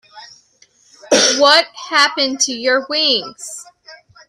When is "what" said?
1.37-1.67